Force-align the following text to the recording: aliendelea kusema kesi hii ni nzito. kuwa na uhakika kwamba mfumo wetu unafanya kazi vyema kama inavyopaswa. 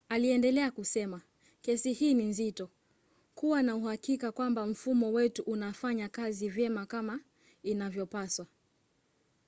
aliendelea 0.09 0.71
kusema 0.71 1.21
kesi 1.61 1.93
hii 1.93 2.13
ni 2.13 2.23
nzito. 2.25 2.69
kuwa 3.35 3.63
na 3.63 3.75
uhakika 3.75 4.31
kwamba 4.31 4.65
mfumo 4.67 5.11
wetu 5.13 5.41
unafanya 5.41 6.09
kazi 6.09 6.49
vyema 6.49 6.85
kama 6.85 7.19
inavyopaswa. 7.63 8.45